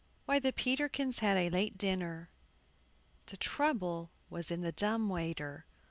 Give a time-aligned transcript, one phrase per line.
[0.25, 2.31] WHY THE PETERKINS HAD A LATE DINNER.
[3.27, 5.67] THE trouble was in the dumb waiter.